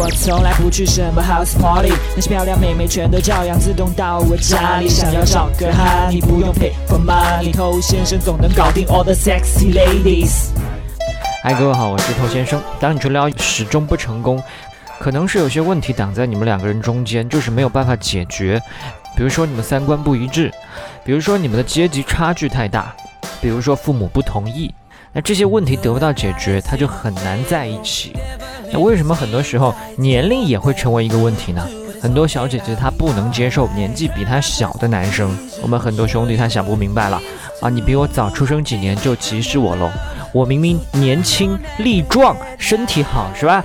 [0.00, 4.88] 我从来不去什么 house party，那些漂亮妹妹全都照样自动到我家里。
[4.88, 10.50] 想要找个哈，你不用 pay for money，偷先生总能搞定 all the sexy ladies。
[11.42, 12.62] 嗨，各位好，我是偷先生。
[12.78, 14.40] 当你治疗始终不成功，
[15.00, 18.62] 可能是有些问题挡在你们两个人中间，就是没有办法解决。
[19.16, 20.48] 比如说你们三观不一致，
[21.04, 22.94] 比如说你们的阶级差距太大，
[23.40, 24.72] 比如说父母不同意。
[25.12, 28.14] 那这些问题得不到解决，他就很难在一起。
[28.72, 31.66] 那为什么很多时候年龄也会成为一个问题呢？
[32.00, 35.36] 很多小姐姐她不能接受年纪比她小的男生。
[35.62, 37.20] 我们很多兄弟他想不明白了
[37.60, 39.90] 啊，你比我早出生几年就歧视我喽？
[40.32, 43.64] 我明明年轻力壮，身体好是吧？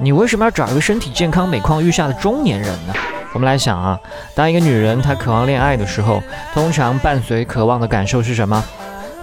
[0.00, 2.94] 你为什么要找一个身体健康、每况愈下的中年人呢？
[3.32, 4.00] 我们来想啊，
[4.34, 6.20] 当一个女人她渴望恋爱的时候，
[6.54, 8.64] 通常伴随渴望的感受是什么？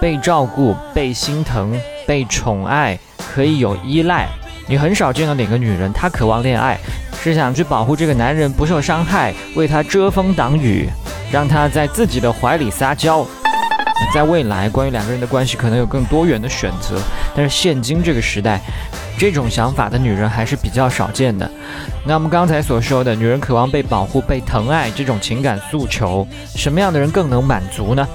[0.00, 2.98] 被照顾、被心疼、被宠爱，
[3.32, 4.26] 可以有依赖。
[4.70, 6.78] 你很少见到哪个女人，她渴望恋爱，
[7.20, 10.88] 是想去保护这个男人不受伤害，为他遮风挡雨，
[11.32, 13.26] 让他在自己的怀里撒娇。
[14.14, 17.02] 在未来，关于两个人的关系，可能有更多元的选择。
[17.34, 18.60] 但是现今这个时代，
[19.18, 21.50] 这种想法的女人还是比较少见的。
[22.06, 28.06] 那我们刚才所说的，女人渴望被保护、被疼爱这种情感诉求，什么样的人更能满足呢？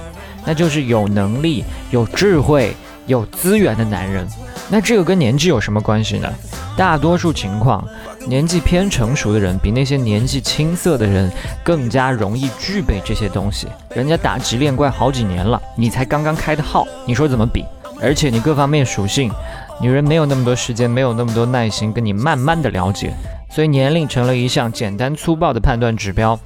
[0.46, 2.74] 那就是有能力、有智慧、
[3.06, 4.26] 有资源的男人。
[4.68, 6.28] 那这个跟年纪有什么关系呢？
[6.76, 7.86] 大多数情况，
[8.26, 11.30] 年纪偏成熟的人比那些年纪青涩的人
[11.62, 13.68] 更加容易具备这些东西。
[13.94, 17.64] 人家打级练怪好几年了，你才刚刚开的号，你说怎么比？
[18.02, 19.30] 而且你各方面属性，
[19.80, 23.14] 女人没有那么多时间，没有那么多耐心跟你慢慢的了解，
[23.48, 26.38] 所以年龄成了一项简单粗暴的判断指标。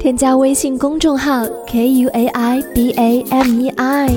[0.00, 4.08] 添加微信公众号 k u a i b a m e i，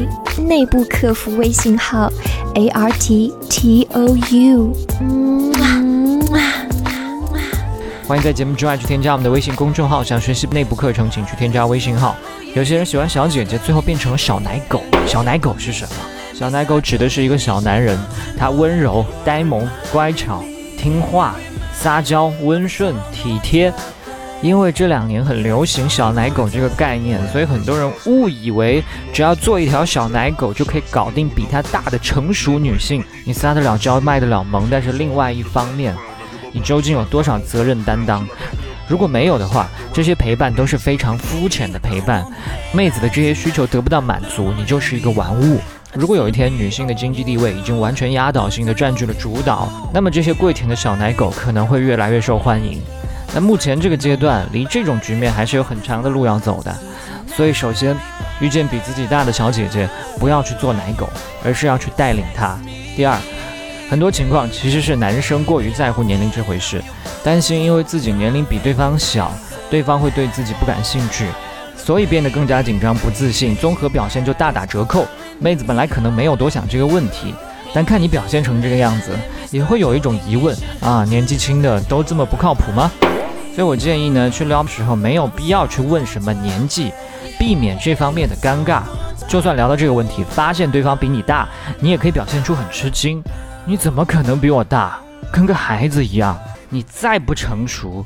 [0.47, 2.09] 内部客服微信号
[2.55, 4.73] a r t t o u。
[8.07, 12.15] 欢迎在节目之外去添加我们的微信公众号，想学习内部课程，请去添加微信号。
[12.55, 14.81] 有些人喜欢小姐姐，最后变成了小奶狗。
[15.05, 15.95] 小奶狗是什么？
[16.33, 17.99] 小奶狗指的是一个小男人，
[18.39, 20.41] 他温柔、呆萌、乖巧、
[20.77, 21.35] 听话、
[21.73, 23.73] 撒娇、温顺、体贴。
[24.43, 28.83] 因为这两年很流行“小奶狗”这个概念，所以很多人误以为
[29.13, 33.01] 只要做一条小奶狗就可以搞定比他大的成熟女性。
[33.23, 35.95] 你撒得了娇，卖得了萌，但是另外一方面，
[36.51, 38.27] 你究竟有多少责任担当？
[38.85, 42.25] 如果没有的话，这些陪伴都是非常肤浅的陪伴。
[42.73, 45.57] 妹子的这些需求得不到满足，你就是一个玩物。
[45.93, 52.81] 如果有一天女性的经济地位已经完全压倒性的占据了主导，那么这些跪舔的小奶狗可能会越来越受欢迎。
[53.33, 56.75] 那目前这个阶段，离这种局面还是有很长的路要走的。
[57.35, 57.95] 所以，首先
[58.39, 59.89] 遇见比自己大的小姐姐，
[60.19, 61.09] 不要去做奶狗，
[61.43, 62.55] 而是要去带领她。
[62.95, 63.17] 第二，
[63.89, 66.79] 很多情况其实是男生过于在乎年龄这回事，
[67.23, 69.31] 担心因为自己年龄比对方小，
[69.67, 71.25] 对方会对自己不感兴趣，
[71.75, 75.07] 所以变得更加紧张、不自信，综合表现就大打折扣。
[75.39, 77.33] 妹子本来可能没有多想这个问题，
[77.73, 79.09] 但看你表现成这个样子，
[79.49, 82.91] 也会有一种疑问啊：年纪轻的都这么不靠谱吗？
[83.55, 86.91] 所以我建议呢，去撩的时候没有必要去问什么年纪，
[87.37, 88.81] 避免这方面的尴尬。
[89.27, 91.47] 就算聊到这个问题，发现对方比你大，
[91.79, 93.21] 你也可以表现出很吃惊。
[93.65, 94.97] 你怎么可能比我大？
[95.31, 96.37] 跟个孩子一样。
[96.69, 98.03] 你再不成熟，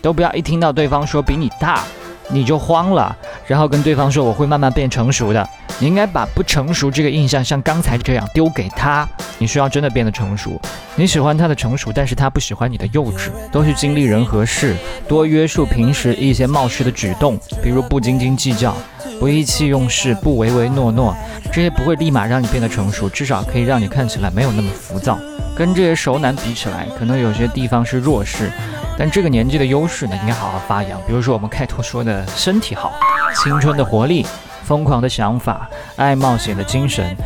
[0.00, 1.82] 都不要一听到对方说比你大，
[2.28, 3.16] 你就慌了，
[3.46, 5.48] 然后跟对方说我会慢慢变成熟的。
[5.78, 9.06] 你应该把不成熟这个印象像刚才这样丢给他。
[9.38, 10.58] 你需要真的变得成熟。
[10.94, 13.28] 你喜欢他的成熟，但是他不喜欢你的幼稚。
[13.52, 14.74] 多去经历人和事，
[15.06, 18.74] 多约束平时一些冒失的举动，比如不斤斤计较、
[19.20, 21.14] 不意气用事、不唯唯诺诺，
[21.52, 25.18] 这些不会立马让你变得成熟，至少可以让你看起来没有那么浮躁。
[25.54, 28.50] 跟这些熟男比起来，可能有些地方是弱势，
[28.98, 31.00] 但这个年纪的优势呢，应该好好发扬。
[31.06, 32.92] 比如说我们开头说的身体好、
[33.34, 34.26] 青春的活力。
[34.64, 37.16] 疯狂的想法，爱冒险的精神，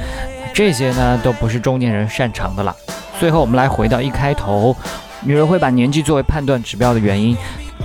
[0.52, 2.76] 这些呢都不是中年人擅长的了。
[3.18, 4.76] 最后，我们来回到一开头，
[5.22, 7.34] 女人会把年纪作为判断指标的原因，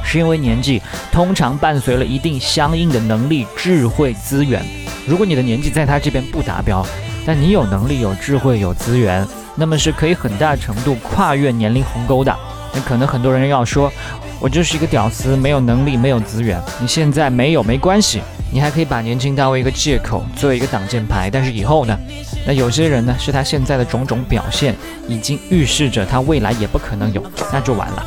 [0.04, 4.62] 是因为年纪通常伴随了一定相应的能力、智慧、资源。
[5.08, 6.86] 如果你的年纪在她这边不达标，
[7.26, 12.36] 但你有能力、有智慧、有资源，那么是可以很大程度跨越年龄鸿沟的。
[12.76, 13.92] 那可能很多人要说，
[14.40, 16.62] 我就是一个屌丝，没有能力，没有资源。
[16.80, 18.22] 你现在没有没关系。
[18.52, 21.30] 你还可以把年轻当为一个借口，作为一个挡箭牌。
[21.30, 21.98] 但是以后呢？
[22.46, 24.76] 那有些人呢，是他现在的种种表现，
[25.08, 28.06] 已经预示着他未来也不可能有，那就完了。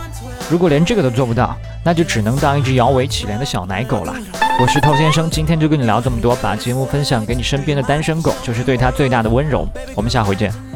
[0.48, 1.54] 如果连这个都做不到，
[1.84, 4.14] 那就只能当一只摇尾乞怜的小奶狗了。
[4.60, 9.68] 我是头先生，今天就跟你聊这么多，把节目分享给你身边的单身狗，就是对他最大的温柔。
[9.94, 10.67] 我们下回见。